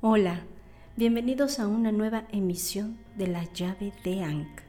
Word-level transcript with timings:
Hola, 0.00 0.44
bienvenidos 0.94 1.58
a 1.58 1.66
una 1.66 1.90
nueva 1.90 2.28
emisión 2.30 2.98
de 3.16 3.26
la 3.26 3.42
llave 3.52 3.92
de 4.04 4.22
Ankh. 4.22 4.60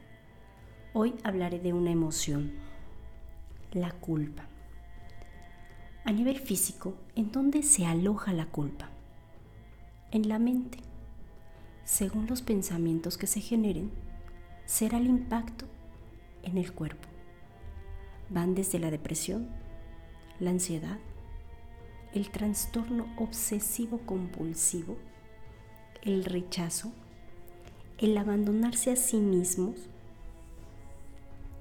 Hoy 0.92 1.14
hablaré 1.22 1.60
de 1.60 1.72
una 1.72 1.92
emoción, 1.92 2.50
la 3.70 3.92
culpa. 3.92 4.48
A 6.04 6.10
nivel 6.10 6.40
físico, 6.40 6.96
¿en 7.14 7.30
dónde 7.30 7.62
se 7.62 7.86
aloja 7.86 8.32
la 8.32 8.46
culpa? 8.46 8.88
En 10.10 10.28
la 10.28 10.40
mente. 10.40 10.78
Según 11.84 12.26
los 12.26 12.42
pensamientos 12.42 13.16
que 13.16 13.28
se 13.28 13.40
generen, 13.40 13.92
será 14.66 14.98
el 14.98 15.06
impacto 15.06 15.66
en 16.42 16.58
el 16.58 16.72
cuerpo. 16.72 17.08
Van 18.30 18.56
desde 18.56 18.80
la 18.80 18.90
depresión, 18.90 19.46
la 20.40 20.50
ansiedad, 20.50 20.98
el 22.14 22.30
trastorno 22.30 23.06
obsesivo 23.16 24.00
compulsivo, 24.04 24.96
el 26.02 26.24
rechazo, 26.24 26.92
el 27.98 28.16
abandonarse 28.16 28.90
a 28.92 28.96
sí 28.96 29.18
mismos 29.18 29.76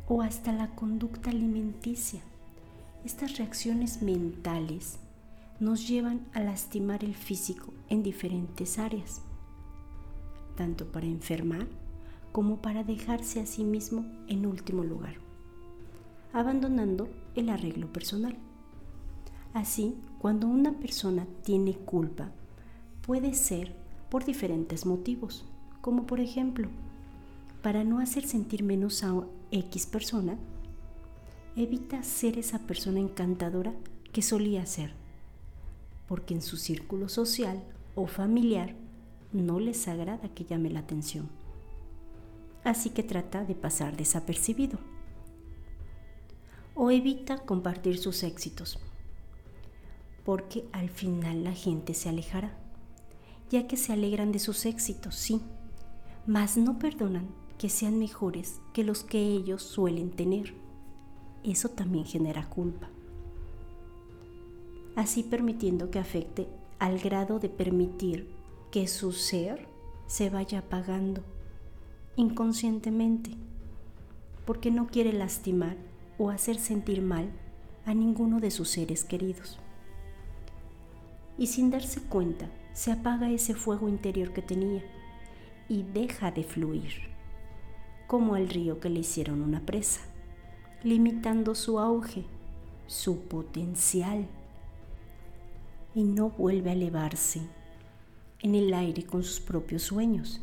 o 0.08 0.22
hasta 0.22 0.52
la 0.52 0.70
conducta 0.76 1.30
alimenticia. 1.30 2.22
Estas 3.06 3.38
reacciones 3.38 4.02
mentales 4.02 5.00
nos 5.60 5.88
llevan 5.88 6.26
a 6.34 6.40
lastimar 6.40 7.04
el 7.04 7.16
físico 7.16 7.74
en 7.90 8.04
diferentes 8.04 8.80
áreas, 8.80 9.22
tanto 10.56 10.92
para 10.92 11.06
enfermar 11.06 11.68
como 12.32 12.62
para 12.62 12.84
dejarse 12.84 13.42
a 13.42 13.46
sí 13.46 13.64
mismo 13.64 14.06
en 14.28 14.46
último 14.46 14.84
lugar, 14.84 15.16
abandonando 16.34 17.10
el 17.36 17.50
arreglo 17.50 17.92
personal. 17.92 18.38
Así, 19.54 19.96
cuando 20.20 20.48
una 20.48 20.74
persona 20.74 21.28
tiene 21.44 21.74
culpa, 21.74 22.32
puede 23.02 23.34
ser 23.34 23.76
por 24.10 24.26
diferentes 24.26 24.86
motivos, 24.86 25.46
como 25.82 26.06
por 26.06 26.20
ejemplo, 26.20 26.68
para 27.62 27.84
no 27.84 28.00
hacer 28.00 28.26
sentir 28.26 28.64
menos 28.64 29.04
a 29.04 29.14
X 29.52 29.86
persona, 29.86 30.38
evita 31.56 32.04
ser 32.04 32.38
esa 32.38 32.60
persona 32.60 33.00
encantadora 33.00 33.74
que 34.12 34.22
solía 34.22 34.66
ser, 34.66 34.94
porque 36.08 36.34
en 36.34 36.42
su 36.42 36.58
círculo 36.58 37.10
social 37.10 37.64
o 37.96 38.08
familiar 38.08 38.76
no 39.32 39.60
les 39.60 39.88
agrada 39.88 40.30
que 40.30 40.46
llame 40.46 40.70
la 40.70 40.80
atención. 40.80 41.30
Así 42.64 42.90
que 42.90 43.04
trata 43.04 43.44
de 43.44 43.56
pasar 43.56 43.96
desapercibido. 43.96 44.80
O 46.76 46.92
evita 46.92 47.40
compartir 47.40 47.98
sus 47.98 48.24
éxitos, 48.24 48.80
porque 50.26 50.66
al 50.72 50.90
final 50.90 51.44
la 51.44 51.54
gente 51.54 51.94
se 51.94 52.10
alejará 52.10 52.58
ya 53.50 53.68
que 53.68 53.78
se 53.78 53.94
alegran 53.94 54.32
de 54.32 54.40
sus 54.40 54.66
éxitos, 54.66 55.16
sí, 55.16 55.42
mas 56.28 56.58
no 56.58 56.78
perdonan 56.80 57.28
que 57.58 57.70
sean 57.70 58.00
mejores 58.00 58.62
que 58.74 58.84
los 58.84 59.04
que 59.04 59.20
ellos 59.20 59.64
suelen 59.64 60.12
tener. 60.12 60.54
Eso 61.44 61.70
también 61.70 62.06
genera 62.06 62.50
culpa. 62.50 62.90
Así 64.96 65.24
permitiendo 65.24 65.90
que 65.92 66.00
afecte 66.00 66.48
al 66.80 67.00
grado 67.00 67.40
de 67.40 67.50
permitir 67.50 68.30
que 68.72 68.88
su 68.88 69.12
ser 69.12 69.68
se 70.08 70.30
vaya 70.30 70.60
apagando 70.60 71.24
inconscientemente, 72.16 73.32
porque 74.46 74.72
no 74.72 74.88
quiere 74.88 75.14
lastimar 75.14 75.78
o 76.18 76.30
hacer 76.30 76.58
sentir 76.60 77.02
mal 77.02 77.30
a 77.86 77.94
ninguno 77.94 78.40
de 78.40 78.52
sus 78.52 78.70
seres 78.70 79.04
queridos. 79.04 79.58
Y 81.38 81.48
sin 81.48 81.72
darse 81.72 82.02
cuenta, 82.02 82.50
se 82.74 82.92
apaga 82.92 83.30
ese 83.30 83.54
fuego 83.54 83.90
interior 83.90 84.34
que 84.34 84.42
tenía 84.42 84.84
y 85.68 85.84
deja 85.84 86.32
de 86.32 86.44
fluir, 86.44 86.94
como 88.08 88.36
el 88.36 88.50
río 88.50 88.80
que 88.80 88.90
le 88.90 89.02
hicieron 89.02 89.42
una 89.42 89.62
presa, 89.62 90.02
limitando 90.84 91.56
su 91.56 91.80
auge, 91.80 92.26
su 92.88 93.22
potencial, 93.22 94.28
y 95.94 96.04
no 96.04 96.30
vuelve 96.30 96.70
a 96.70 96.74
elevarse 96.74 97.42
en 98.42 98.56
el 98.56 98.74
aire 98.74 99.04
con 99.04 99.24
sus 99.24 99.40
propios 99.40 99.84
sueños, 99.84 100.42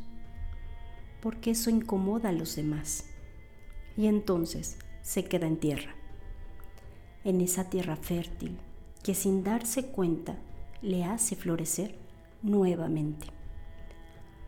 porque 1.21 1.53
eso 1.53 1.71
incomoda 1.71 2.29
a 2.29 2.33
los 2.33 2.55
demás, 2.57 3.07
y 3.97 4.07
entonces 4.07 4.79
se 5.03 5.25
queda 5.25 5.47
en 5.47 5.57
tierra, 5.57 5.95
en 7.25 7.41
esa 7.41 7.69
tierra 7.71 7.97
fértil 7.97 8.57
que 9.03 9.15
sin 9.15 9.43
darse 9.43 9.87
cuenta 9.87 10.37
le 10.83 11.05
hace 11.05 11.37
florecer 11.37 12.06
nuevamente, 12.47 13.27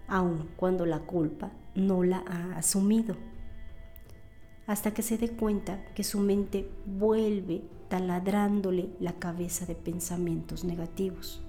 aun 0.06 0.48
cuando 0.56 0.86
la 0.86 1.00
culpa 1.00 1.50
no 1.74 2.02
la 2.02 2.24
ha 2.26 2.56
asumido, 2.56 3.16
hasta 4.66 4.92
que 4.92 5.02
se 5.02 5.18
dé 5.18 5.30
cuenta 5.30 5.84
que 5.94 6.04
su 6.04 6.20
mente 6.20 6.70
vuelve 6.86 7.62
taladrándole 7.88 8.90
la 9.00 9.14
cabeza 9.14 9.66
de 9.66 9.74
pensamientos 9.74 10.64
negativos, 10.64 11.42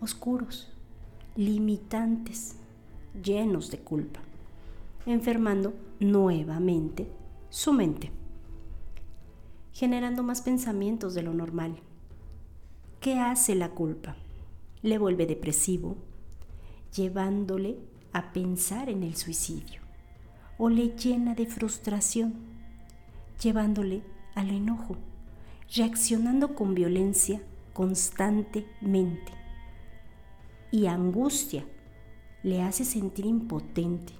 oscuros, 0.00 0.72
limitantes, 1.36 2.56
llenos 3.22 3.70
de 3.70 3.78
culpa, 3.78 4.20
enfermando 5.06 5.74
nuevamente 6.00 7.08
su 7.50 7.72
mente, 7.72 8.10
generando 9.72 10.22
más 10.22 10.40
pensamientos 10.42 11.14
de 11.14 11.22
lo 11.22 11.34
normal. 11.34 11.76
¿Qué 13.00 13.18
hace 13.18 13.54
la 13.54 13.70
culpa? 13.70 14.16
Le 14.84 14.98
vuelve 14.98 15.26
depresivo, 15.26 15.96
llevándole 16.94 17.78
a 18.12 18.34
pensar 18.34 18.90
en 18.90 19.02
el 19.02 19.16
suicidio, 19.16 19.80
o 20.58 20.68
le 20.68 20.90
llena 20.90 21.34
de 21.34 21.46
frustración, 21.46 22.34
llevándole 23.42 24.02
al 24.34 24.50
enojo, 24.50 24.98
reaccionando 25.74 26.54
con 26.54 26.74
violencia 26.74 27.40
constantemente. 27.72 29.32
Y 30.70 30.86
angustia 30.86 31.64
le 32.42 32.60
hace 32.60 32.84
sentir 32.84 33.24
impotente 33.24 34.12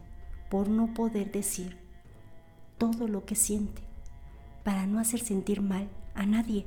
por 0.50 0.70
no 0.70 0.94
poder 0.94 1.30
decir 1.30 1.76
todo 2.78 3.06
lo 3.06 3.26
que 3.26 3.34
siente, 3.34 3.82
para 4.62 4.86
no 4.86 4.98
hacer 4.98 5.20
sentir 5.20 5.60
mal 5.60 5.90
a 6.14 6.24
nadie, 6.24 6.64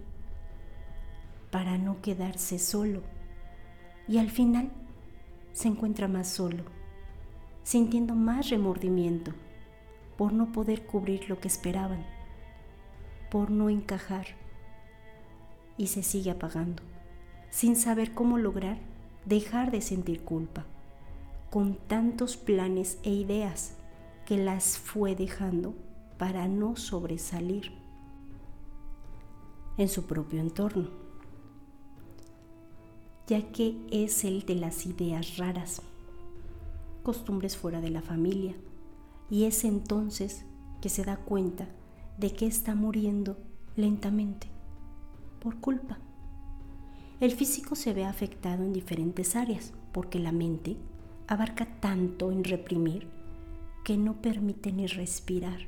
para 1.50 1.80
no 1.80 2.00
quedarse 2.04 2.60
solo 2.60 3.17
y 4.08 4.18
al 4.18 4.30
final 4.30 4.70
se 5.54 5.68
encuentra 5.68 6.08
más 6.08 6.28
solo, 6.28 6.64
sintiendo 7.64 8.16
más 8.16 8.50
remordimiento 8.50 9.32
por 10.18 10.34
no 10.34 10.52
poder 10.52 10.86
cubrir 10.86 11.30
lo 11.30 11.40
que 11.40 11.48
esperaban, 11.48 12.06
por 13.30 13.52
no 13.52 13.70
encajar 13.70 14.28
y 15.78 15.88
se 15.88 16.04
sigue 16.04 16.32
apagando, 16.32 16.84
sin 17.50 17.76
saber 17.76 18.14
cómo 18.14 18.38
lograr 18.38 18.78
dejar 19.26 19.72
de 19.72 19.82
sentir 19.82 20.22
culpa, 20.22 20.66
con 21.50 21.76
tantos 21.76 22.38
planes 22.38 23.00
e 23.04 23.12
ideas 23.12 23.74
que 24.26 24.38
las 24.38 24.78
fue 24.78 25.16
dejando 25.16 25.74
para 26.18 26.48
no 26.48 26.76
sobresalir 26.76 27.72
en 29.78 29.88
su 29.88 30.06
propio 30.06 30.40
entorno 30.40 31.07
ya 33.28 33.52
que 33.52 33.78
es 33.92 34.24
el 34.24 34.46
de 34.46 34.56
las 34.56 34.86
ideas 34.86 35.38
raras, 35.38 35.82
costumbres 37.04 37.58
fuera 37.58 37.82
de 37.82 37.90
la 37.90 38.02
familia, 38.02 38.56
y 39.30 39.44
es 39.44 39.66
entonces 39.66 40.46
que 40.82 40.90
se 40.90 41.04
da 41.04 41.18
cuenta 41.18 41.68
de 42.18 42.32
que 42.32 42.46
está 42.48 42.74
muriendo 42.74 43.38
lentamente 43.76 44.48
por 45.42 45.58
culpa. 45.60 45.98
El 47.20 47.32
físico 47.32 47.76
se 47.76 47.94
ve 47.94 48.06
afectado 48.06 48.64
en 48.64 48.74
diferentes 48.74 49.36
áreas 49.36 49.74
porque 49.92 50.20
la 50.20 50.32
mente 50.32 50.78
abarca 51.28 51.66
tanto 51.80 52.32
en 52.32 52.44
reprimir 52.44 53.08
que 53.84 53.98
no 53.98 54.22
permite 54.22 54.72
ni 54.72 54.88
respirar. 54.88 55.62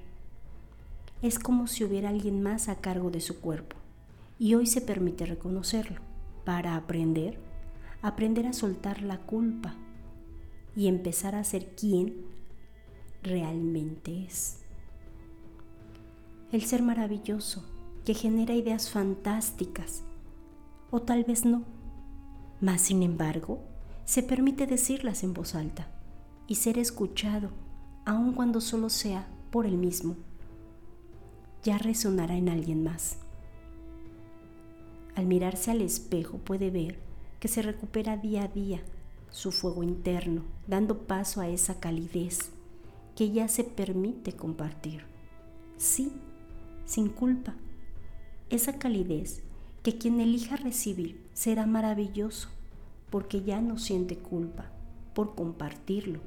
Es 1.21 1.39
como 1.39 1.67
si 1.67 1.83
hubiera 1.83 2.09
alguien 2.09 2.41
más 2.41 2.69
a 2.69 2.75
cargo 2.75 3.11
de 3.11 3.19
su 3.19 3.41
cuerpo 3.41 3.75
y 4.37 4.55
hoy 4.55 4.67
se 4.67 4.79
permite 4.79 5.25
reconocerlo 5.25 5.99
para 6.45 6.75
aprender 6.75 7.48
aprender 8.01 8.47
a 8.47 8.53
soltar 8.53 9.01
la 9.01 9.17
culpa 9.17 9.75
y 10.75 10.87
empezar 10.87 11.35
a 11.35 11.43
ser 11.43 11.75
quien 11.75 12.25
realmente 13.23 14.23
es. 14.23 14.61
El 16.51 16.63
ser 16.63 16.81
maravilloso 16.81 17.63
que 18.05 18.13
genera 18.13 18.55
ideas 18.55 18.89
fantásticas, 18.89 20.03
o 20.89 21.01
tal 21.01 21.23
vez 21.23 21.45
no, 21.45 21.63
mas 22.61 22.81
sin 22.81 23.03
embargo 23.03 23.59
se 24.05 24.23
permite 24.23 24.65
decirlas 24.65 25.23
en 25.23 25.33
voz 25.33 25.53
alta 25.53 25.87
y 26.47 26.55
ser 26.55 26.79
escuchado, 26.79 27.51
aun 28.05 28.33
cuando 28.33 28.61
solo 28.61 28.89
sea 28.89 29.27
por 29.51 29.65
el 29.67 29.77
mismo. 29.77 30.15
Ya 31.63 31.77
resonará 31.77 32.35
en 32.35 32.49
alguien 32.49 32.83
más. 32.83 33.17
Al 35.15 35.25
mirarse 35.25 35.69
al 35.69 35.81
espejo 35.81 36.37
puede 36.37 36.71
ver 36.71 37.08
que 37.39 37.47
se 37.47 37.61
recupera 37.61 38.17
día 38.17 38.43
a 38.43 38.47
día 38.47 38.81
su 39.31 39.51
fuego 39.51 39.83
interno, 39.83 40.43
dando 40.67 40.99
paso 40.99 41.41
a 41.41 41.47
esa 41.47 41.79
calidez 41.79 42.51
que 43.15 43.31
ya 43.31 43.47
se 43.47 43.63
permite 43.63 44.33
compartir. 44.33 45.03
Sí, 45.77 46.11
sin 46.85 47.09
culpa. 47.09 47.53
Esa 48.49 48.79
calidez 48.79 49.43
que 49.83 49.97
quien 49.97 50.19
elija 50.19 50.55
recibir 50.55 51.23
será 51.33 51.65
maravilloso 51.65 52.49
porque 53.09 53.43
ya 53.43 53.61
no 53.61 53.77
siente 53.77 54.17
culpa 54.17 54.65
por 55.13 55.35
compartirlo 55.35 56.19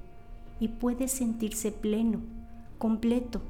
y 0.61 0.69
puede 0.69 1.09
sentirse 1.09 1.73
pleno, 1.73 2.20
completo, 2.79 3.41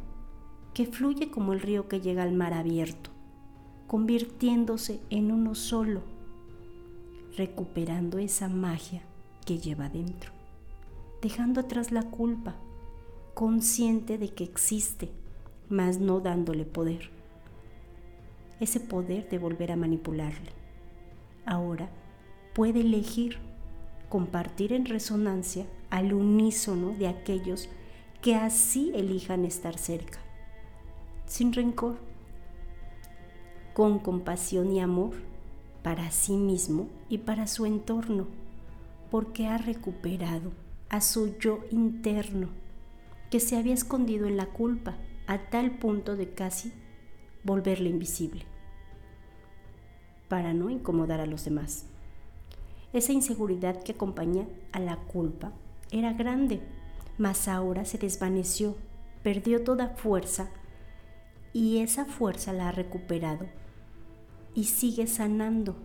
que 0.74 0.86
fluye 0.86 1.30
como 1.30 1.52
el 1.52 1.60
río 1.60 1.88
que 1.88 2.00
llega 2.00 2.22
al 2.22 2.32
mar 2.32 2.54
abierto, 2.54 3.10
convirtiéndose 3.86 5.00
en 5.10 5.30
uno 5.30 5.54
solo, 5.54 6.00
recuperando 7.36 8.18
esa 8.18 8.48
magia 8.48 9.02
que 9.46 9.58
lleva 9.58 9.88
dentro, 9.88 10.32
dejando 11.20 11.60
atrás 11.60 11.92
la 11.92 12.02
culpa, 12.02 12.54
consciente 13.34 14.18
de 14.18 14.28
que 14.28 14.44
existe, 14.44 15.10
mas 15.68 15.98
no 15.98 16.20
dándole 16.20 16.64
poder. 16.64 17.10
Ese 18.60 18.78
poder 18.78 19.28
de 19.28 19.38
volver 19.38 19.72
a 19.72 19.76
manipularle. 19.76 20.52
Ahora 21.46 21.90
puede 22.54 22.80
elegir 22.80 23.38
compartir 24.08 24.72
en 24.72 24.84
resonancia 24.84 25.66
al 25.90 26.12
unísono 26.12 26.90
de 26.90 27.08
aquellos 27.08 27.68
que 28.20 28.36
así 28.36 28.92
elijan 28.94 29.44
estar 29.44 29.78
cerca, 29.78 30.18
sin 31.26 31.52
rencor, 31.52 31.96
con 33.72 33.98
compasión 33.98 34.70
y 34.70 34.80
amor 34.80 35.31
para 35.82 36.10
sí 36.10 36.36
mismo 36.36 36.88
y 37.08 37.18
para 37.18 37.46
su 37.46 37.66
entorno, 37.66 38.28
porque 39.10 39.46
ha 39.46 39.58
recuperado 39.58 40.52
a 40.88 41.00
su 41.00 41.38
yo 41.38 41.60
interno 41.70 42.48
que 43.30 43.40
se 43.40 43.56
había 43.56 43.74
escondido 43.74 44.26
en 44.26 44.36
la 44.36 44.46
culpa 44.46 44.96
a 45.26 45.50
tal 45.50 45.78
punto 45.78 46.16
de 46.16 46.34
casi 46.34 46.72
volverle 47.44 47.88
invisible, 47.88 48.44
para 50.28 50.52
no 50.54 50.70
incomodar 50.70 51.20
a 51.20 51.26
los 51.26 51.44
demás. 51.44 51.86
Esa 52.92 53.12
inseguridad 53.12 53.82
que 53.82 53.92
acompaña 53.92 54.46
a 54.72 54.78
la 54.78 54.96
culpa 54.96 55.52
era 55.90 56.12
grande, 56.12 56.60
mas 57.18 57.48
ahora 57.48 57.84
se 57.84 57.98
desvaneció, 57.98 58.76
perdió 59.22 59.64
toda 59.64 59.96
fuerza 59.96 60.50
y 61.52 61.78
esa 61.78 62.04
fuerza 62.04 62.52
la 62.52 62.68
ha 62.68 62.72
recuperado 62.72 63.46
y 64.54 64.64
sigue 64.64 65.06
sanando, 65.06 65.76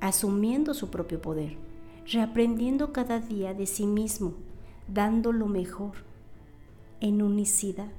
asumiendo 0.00 0.74
su 0.74 0.90
propio 0.90 1.20
poder, 1.20 1.56
reaprendiendo 2.06 2.92
cada 2.92 3.20
día 3.20 3.54
de 3.54 3.66
sí 3.66 3.86
mismo, 3.86 4.34
dando 4.88 5.32
lo 5.32 5.46
mejor 5.46 5.92
en 7.00 7.22
unicidad, 7.22 7.90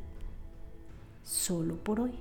solo 1.23 1.75
por 1.75 1.99
hoy. 1.99 2.13